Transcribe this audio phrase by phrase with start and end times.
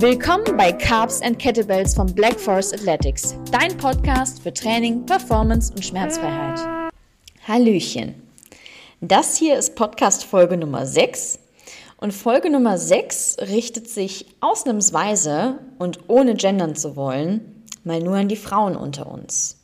[0.00, 5.84] Willkommen bei Carbs and Kettlebells von Black Forest Athletics, dein Podcast für Training, Performance und
[5.84, 6.58] Schmerzfreiheit.
[7.46, 8.14] Hallöchen.
[9.02, 11.38] Das hier ist Podcast Folge Nummer 6
[11.98, 18.28] und Folge Nummer 6 richtet sich ausnahmsweise und ohne gendern zu wollen, mal nur an
[18.28, 19.58] die Frauen unter uns.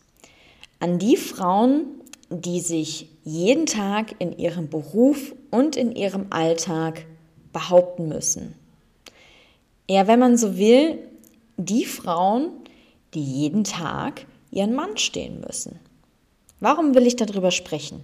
[0.80, 1.87] An die Frauen,
[2.29, 7.07] die sich jeden Tag in ihrem Beruf und in ihrem Alltag
[7.55, 8.66] behaupten müssen.
[9.89, 10.99] Ja, wenn man so will,
[11.57, 12.51] die Frauen,
[13.15, 15.79] die jeden Tag ihren Mann stehen müssen.
[16.61, 18.01] Warum will ich darüber sprechen?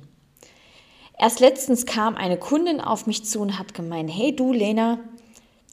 [1.19, 4.99] Erst letztens kam eine Kundin auf mich zu und hat gemeint, hey du Lena,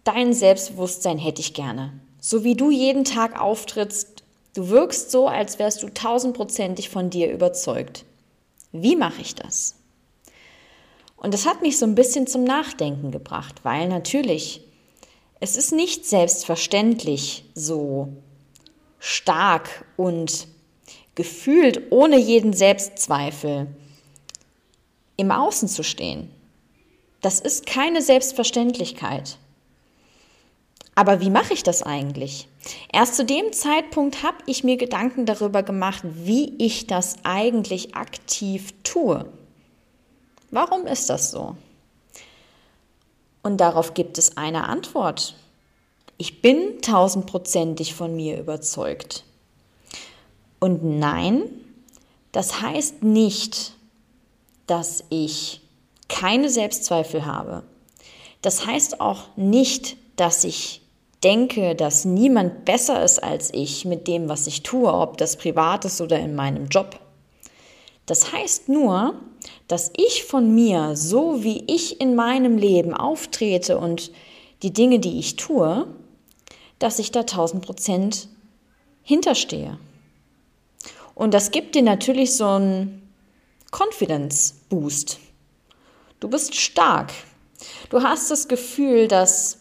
[0.03, 1.93] dein Selbstbewusstsein hätte ich gerne.
[2.19, 4.23] So wie du jeden Tag auftrittst,
[4.55, 8.05] du wirkst so, als wärst du tausendprozentig von dir überzeugt.
[8.71, 9.75] Wie mache ich das?
[11.15, 14.61] Und das hat mich so ein bisschen zum Nachdenken gebracht, weil natürlich,
[15.39, 18.09] es ist nicht selbstverständlich so
[18.99, 20.47] stark und
[21.15, 23.67] gefühlt ohne jeden Selbstzweifel
[25.17, 26.29] im Außen zu stehen.
[27.21, 29.37] Das ist keine Selbstverständlichkeit.
[30.95, 32.47] Aber wie mache ich das eigentlich?
[32.91, 38.73] Erst zu dem Zeitpunkt habe ich mir Gedanken darüber gemacht, wie ich das eigentlich aktiv
[38.83, 39.25] tue.
[40.51, 41.55] Warum ist das so?
[43.41, 45.35] Und darauf gibt es eine Antwort.
[46.17, 49.23] Ich bin tausendprozentig von mir überzeugt.
[50.59, 51.43] Und nein,
[52.31, 53.73] das heißt nicht,
[54.67, 55.61] dass ich
[56.09, 57.63] keine Selbstzweifel habe.
[58.41, 60.81] Das heißt auch nicht, dass ich
[61.23, 65.85] denke, dass niemand besser ist als ich mit dem, was ich tue, ob das privat
[65.85, 66.99] ist oder in meinem Job.
[68.09, 69.13] Das heißt nur,
[69.67, 74.11] dass ich von mir, so wie ich in meinem Leben auftrete und
[74.63, 75.85] die Dinge, die ich tue,
[76.79, 78.27] dass ich da 1000 Prozent
[79.03, 79.77] hinterstehe.
[81.13, 83.07] Und das gibt dir natürlich so einen
[83.69, 85.19] Confidence Boost.
[86.19, 87.13] Du bist stark.
[87.91, 89.59] Du hast das Gefühl, dass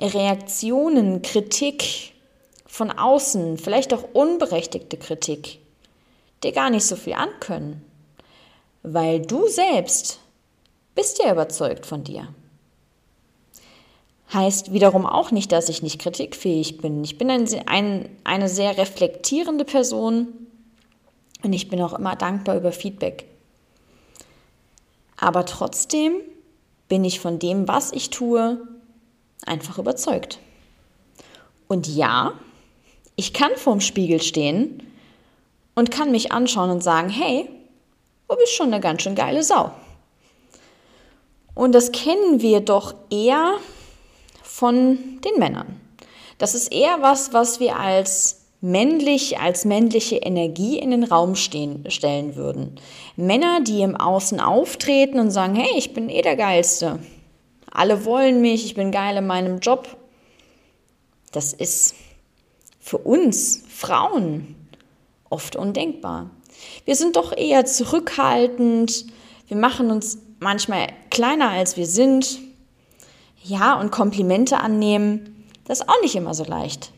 [0.00, 2.12] Reaktionen, Kritik
[2.66, 5.60] von außen, vielleicht auch unberechtigte Kritik,
[6.42, 7.84] dir gar nicht so viel ankönnen,
[8.82, 10.20] weil du selbst
[10.94, 12.28] bist ja überzeugt von dir.
[14.32, 17.02] Heißt wiederum auch nicht, dass ich nicht kritikfähig bin.
[17.02, 20.28] Ich bin ein, ein, eine sehr reflektierende Person
[21.42, 23.24] und ich bin auch immer dankbar über Feedback.
[25.16, 26.16] Aber trotzdem
[26.88, 28.58] bin ich von dem, was ich tue,
[29.44, 30.38] einfach überzeugt.
[31.68, 32.32] Und ja,
[33.16, 34.82] ich kann vorm Spiegel stehen
[35.78, 37.48] und kann mich anschauen und sagen, hey,
[38.28, 39.70] du bist schon eine ganz schön geile Sau.
[41.54, 43.54] Und das kennen wir doch eher
[44.42, 45.80] von den Männern.
[46.38, 51.88] Das ist eher was, was wir als männlich, als männliche Energie in den Raum stehen,
[51.92, 52.80] stellen würden.
[53.14, 56.98] Männer, die im Außen auftreten und sagen, hey, ich bin eh der Geilste.
[57.70, 59.96] Alle wollen mich, ich bin geil in meinem Job.
[61.30, 61.94] Das ist
[62.80, 64.56] für uns Frauen
[65.30, 66.30] oft undenkbar.
[66.84, 69.06] Wir sind doch eher zurückhaltend,
[69.46, 72.38] wir machen uns manchmal kleiner als wir sind.
[73.44, 76.92] Ja, und Komplimente annehmen, das ist auch nicht immer so leicht.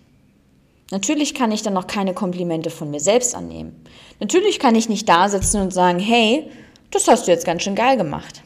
[0.90, 3.84] Natürlich kann ich dann noch keine Komplimente von mir selbst annehmen.
[4.18, 6.50] Natürlich kann ich nicht da sitzen und sagen, hey,
[6.90, 8.42] das hast du jetzt ganz schön geil gemacht.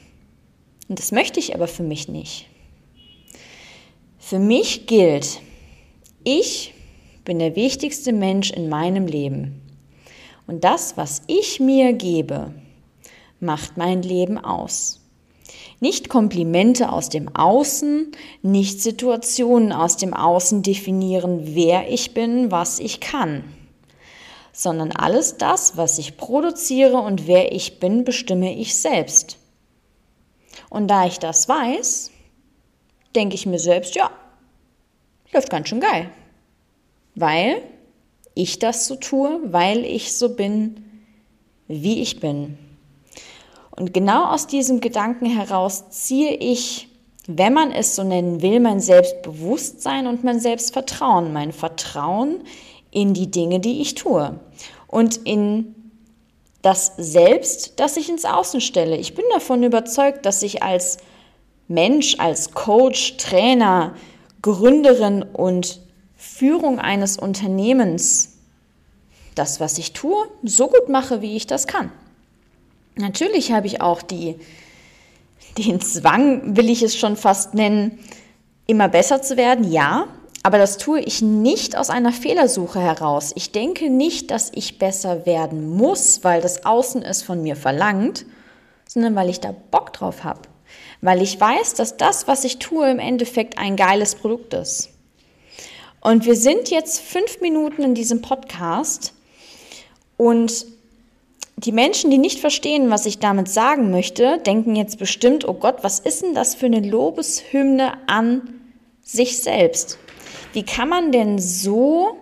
[0.89, 2.47] Und das möchte ich aber für mich nicht.
[4.19, 5.41] Für mich gilt,
[6.23, 6.75] ich
[7.25, 9.64] bin der wichtigste Mensch in meinem Leben.
[10.47, 12.53] Und das, was ich mir gebe,
[13.41, 15.01] macht mein Leben aus.
[15.81, 18.13] Nicht Komplimente aus dem Außen,
[18.43, 23.45] nicht Situationen aus dem Außen definieren, wer ich bin, was ich kann,
[24.53, 29.39] sondern alles das, was ich produziere und wer ich bin, bestimme ich selbst.
[30.71, 32.11] Und da ich das weiß,
[33.15, 34.11] denke ich mir selbst, ja,
[35.33, 36.11] läuft ganz schön geil.
[37.15, 37.63] Weil
[38.35, 40.85] ich das so tue, weil ich so bin,
[41.69, 42.59] wie ich bin.
[43.71, 46.89] Und genau aus diesem Gedanken heraus ziehe ich,
[47.27, 52.41] wenn man es so nennen will, mein Selbstbewusstsein und mein Selbstvertrauen, mein Vertrauen
[52.91, 54.39] in die Dinge, die ich tue
[54.87, 55.75] und in
[56.63, 58.97] das Selbst, das ich ins Außen stelle.
[58.97, 60.99] Ich bin davon überzeugt, dass ich als
[61.67, 63.95] Mensch, als Coach, Trainer,
[64.41, 65.81] Gründerin und
[66.17, 68.31] Führung eines Unternehmens
[69.35, 71.91] das, was ich tue, so gut mache, wie ich das kann.
[72.97, 74.37] Natürlich habe ich auch die,
[75.59, 77.99] den Zwang, will ich es schon fast nennen,
[78.67, 80.07] immer besser zu werden, ja,
[80.47, 83.33] Aber das tue ich nicht aus einer Fehlersuche heraus.
[83.35, 88.27] Ich denke nicht, dass ich besser werden muss, weil das Außen es von mir verlangt,
[88.87, 90.43] sondern weil ich da Bock drauf habe.
[91.01, 94.91] Weil ich weiß, dass das, was ich tue, im Endeffekt ein geiles Produkt ist.
[96.05, 99.15] Und wir sind jetzt fünf Minuten in diesem Podcast
[100.19, 100.67] und
[101.57, 105.79] die Menschen, die nicht verstehen, was ich damit sagen möchte, denken jetzt bestimmt, oh Gott,
[105.81, 108.61] was ist denn das für eine Lobeshymne an
[109.03, 109.99] sich selbst?
[110.53, 112.19] Wie kann man denn so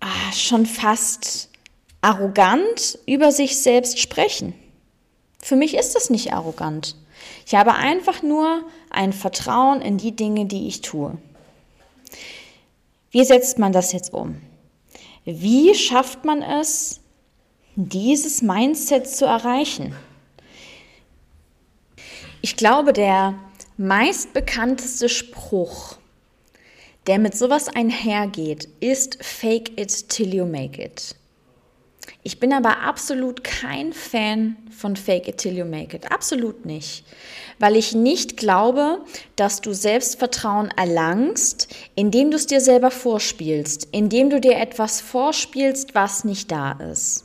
[0.00, 1.50] ah, schon fast
[2.00, 4.54] arrogant über sich selbst sprechen?
[5.42, 6.96] Für mich ist das nicht arrogant.
[7.44, 11.18] Ich habe einfach nur ein Vertrauen in die Dinge, die ich tue.
[13.10, 14.40] Wie setzt man das jetzt um?
[15.24, 17.00] Wie schafft man es,
[17.74, 19.94] dieses Mindset zu erreichen?
[22.40, 23.34] Ich glaube, der
[23.76, 25.96] meistbekannteste Spruch,
[27.06, 31.16] der mit sowas einhergeht, ist Fake it till you make it.
[32.22, 36.10] Ich bin aber absolut kein Fan von Fake it till you make it.
[36.12, 37.04] Absolut nicht.
[37.58, 39.04] Weil ich nicht glaube,
[39.36, 45.94] dass du Selbstvertrauen erlangst, indem du es dir selber vorspielst, indem du dir etwas vorspielst,
[45.94, 47.24] was nicht da ist.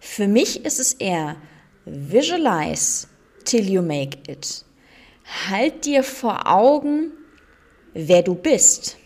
[0.00, 1.36] Für mich ist es eher
[1.84, 3.06] visualize
[3.44, 4.64] till you make it.
[5.48, 7.12] Halt dir vor Augen,
[7.92, 8.96] wer du bist,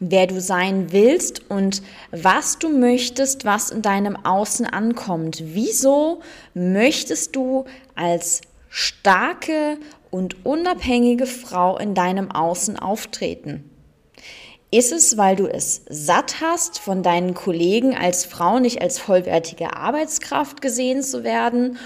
[0.00, 5.42] wer du sein willst und was du möchtest, was in deinem Außen ankommt.
[5.44, 6.20] Wieso
[6.54, 9.76] möchtest du als starke
[10.10, 13.70] und unabhängige Frau in deinem Außen auftreten?
[14.72, 19.76] Ist es, weil du es satt hast, von deinen Kollegen als Frau nicht als vollwertige
[19.76, 21.76] Arbeitskraft gesehen zu werden?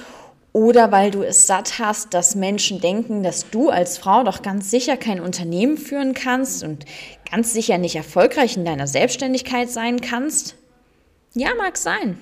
[0.55, 4.71] Oder weil du es satt hast, dass Menschen denken, dass du als Frau doch ganz
[4.71, 6.85] sicher kein Unternehmen führen kannst und
[7.29, 10.55] ganz sicher nicht erfolgreich in deiner Selbstständigkeit sein kannst?
[11.35, 12.21] Ja, mag sein.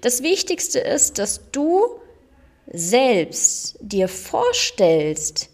[0.00, 1.84] Das Wichtigste ist, dass du
[2.66, 5.48] selbst dir vorstellst,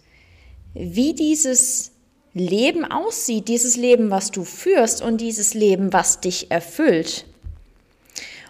[0.73, 1.93] wie dieses
[2.33, 7.27] Leben aussieht, dieses Leben, was du führst und dieses Leben, was dich erfüllt.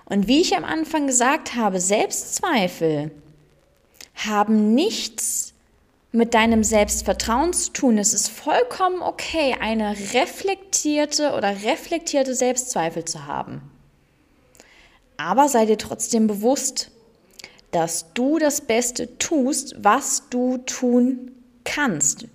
[0.05, 3.11] Und wie ich am Anfang gesagt habe, Selbstzweifel
[4.26, 5.52] haben nichts
[6.12, 7.98] mit deinem Selbstvertrauen zu tun.
[7.98, 13.62] Es ist vollkommen okay, eine reflektierte oder reflektierte Selbstzweifel zu haben.
[15.16, 16.90] Aber sei dir trotzdem bewusst,
[17.70, 21.32] dass du das Beste tust, was du tun
[21.64, 22.26] kannst.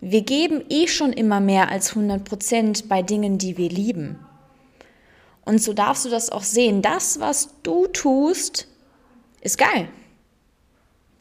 [0.00, 4.18] Wir geben eh schon immer mehr als 100 Prozent bei Dingen, die wir lieben.
[5.44, 6.82] Und so darfst du das auch sehen.
[6.82, 8.66] Das, was du tust,
[9.40, 9.88] ist geil.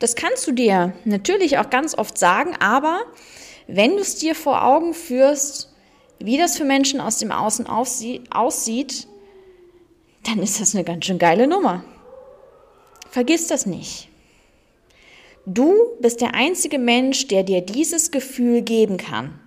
[0.02, 3.02] Das kannst du dir natürlich auch ganz oft sagen, aber
[3.68, 5.72] wenn du es dir vor Augen führst,
[6.18, 9.08] wie das für Menschen aus dem Außen aussieht,
[10.24, 11.86] dann ist das eine ganz schön geile Nummer.
[13.12, 14.10] Vergiss das nicht.
[15.46, 19.40] Du bist der einzige Mensch, der dir dieses Gefühl geben kann.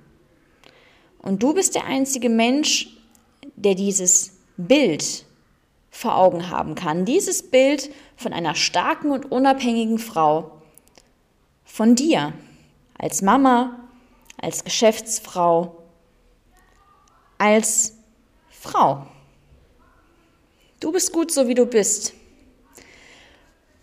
[1.19, 2.97] Und du bist der einzige Mensch,
[3.57, 5.25] der dieses Bild
[5.91, 7.05] vor Augen haben kann.
[7.05, 10.63] Dieses Bild von einer starken und unabhängigen Frau.
[11.65, 12.33] Von dir
[12.99, 13.81] als Mama,
[14.41, 15.83] als Geschäftsfrau,
[17.39, 17.95] als
[18.51, 19.07] Frau.
[20.81, 22.13] Du bist gut so, wie du bist.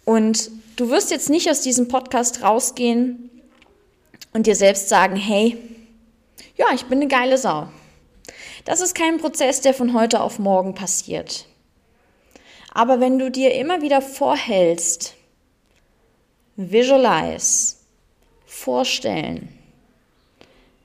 [0.05, 3.29] Und du wirst jetzt nicht aus diesem Podcast rausgehen
[4.33, 5.57] und dir selbst sagen, hey,
[6.55, 7.67] ja, ich bin eine geile Sau.
[8.65, 11.47] Das ist kein Prozess, der von heute auf morgen passiert.
[12.71, 15.15] Aber wenn du dir immer wieder vorhältst,
[16.55, 17.75] visualize,
[18.45, 19.49] vorstellen,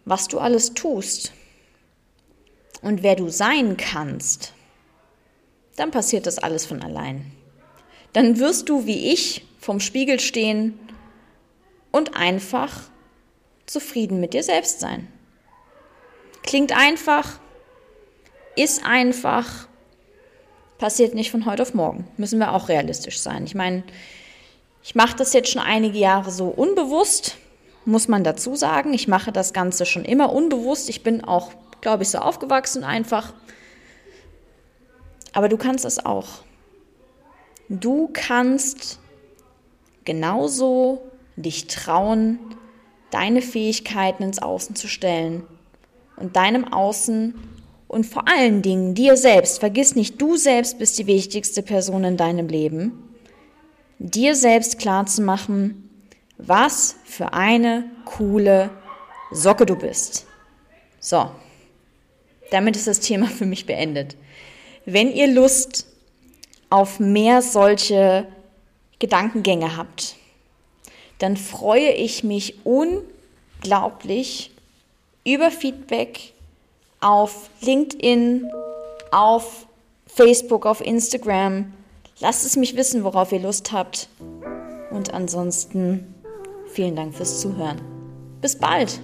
[0.04, 1.32] was du alles tust
[2.82, 4.52] und wer du sein kannst,
[5.76, 7.32] dann passiert das alles von allein.
[8.12, 10.78] Dann wirst du wie ich vom Spiegel stehen
[11.92, 12.82] und einfach
[13.66, 15.08] zufrieden mit dir selbst sein.
[16.42, 17.40] Klingt einfach,
[18.54, 19.68] ist einfach,
[20.78, 22.06] passiert nicht von heute auf morgen.
[22.16, 23.44] Müssen wir auch realistisch sein.
[23.44, 23.82] Ich meine,
[24.82, 27.36] ich mache das jetzt schon einige Jahre so unbewusst,
[27.84, 28.92] muss man dazu sagen.
[28.92, 30.88] Ich mache das Ganze schon immer unbewusst.
[30.88, 33.32] Ich bin auch, glaube ich, so aufgewachsen einfach.
[35.32, 36.26] Aber du kannst es auch.
[37.68, 38.98] Du kannst
[40.04, 41.02] genauso
[41.36, 42.38] dich trauen,
[43.10, 45.44] deine Fähigkeiten ins Außen zu stellen
[46.16, 47.34] und deinem Außen
[47.88, 52.16] und vor allen Dingen dir selbst, vergiss nicht, du selbst bist die wichtigste Person in
[52.16, 53.14] deinem Leben,
[53.98, 55.88] dir selbst klar zu machen,
[56.38, 58.70] was für eine coole
[59.30, 60.26] Socke du bist.
[61.00, 61.30] So,
[62.50, 64.16] damit ist das Thema für mich beendet.
[64.84, 65.86] Wenn ihr Lust
[66.70, 68.26] auf mehr solche
[68.98, 70.16] Gedankengänge habt,
[71.18, 74.50] dann freue ich mich unglaublich
[75.24, 76.32] über Feedback
[77.06, 78.50] auf LinkedIn,
[79.12, 79.68] auf
[80.08, 81.72] Facebook, auf Instagram.
[82.18, 84.08] Lasst es mich wissen, worauf ihr Lust habt.
[84.90, 86.14] Und ansonsten
[86.66, 87.80] vielen Dank fürs Zuhören.
[88.40, 89.00] Bis bald!